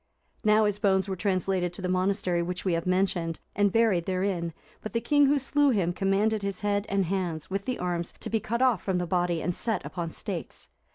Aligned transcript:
Now 0.43 0.65
his 0.65 0.79
bones 0.79 1.07
were 1.07 1.15
translated 1.15 1.73
to 1.73 1.81
the 1.83 1.87
monastery 1.87 2.41
which 2.41 2.65
we 2.65 2.73
have 2.73 2.87
mentioned, 2.87 3.39
and 3.55 3.71
buried 3.71 4.07
therein: 4.07 4.51
but 4.81 4.93
the 4.93 4.99
king 4.99 5.27
who 5.27 5.37
slew 5.37 5.69
him 5.69 5.93
commanded 5.93 6.41
his 6.41 6.61
head, 6.61 6.87
and 6.89 7.05
hands, 7.05 7.51
with 7.51 7.65
the 7.65 7.77
arms, 7.77 8.11
to 8.19 8.29
be 8.31 8.39
cut 8.39 8.63
off 8.63 8.81
from 8.81 8.97
the 8.97 9.05
body, 9.05 9.43
and 9.43 9.55
set 9.55 9.85
upon 9.85 10.09
stakes. 10.09 10.69